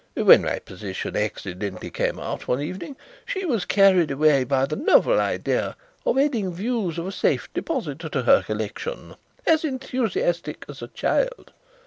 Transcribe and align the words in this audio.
When 0.15 0.41
my 0.41 0.57
position 0.57 1.15
accidentally 1.15 1.91
came 1.91 2.19
out 2.19 2.47
one 2.47 2.59
evening 2.59 2.97
she 3.23 3.45
was 3.45 3.65
carried 3.65 4.09
away 4.09 4.43
by 4.43 4.65
the 4.65 4.75
novel 4.75 5.19
idea 5.19 5.75
of 6.07 6.17
adding 6.17 6.51
views 6.51 6.97
of 6.97 7.05
a 7.05 7.11
safe 7.11 7.53
deposit 7.53 7.99
to 7.99 8.23
her 8.23 8.41
collection 8.41 9.15
as 9.45 9.63
enthusiastic 9.63 10.65
as 10.67 10.81
a 10.81 10.87
child. 10.87 11.53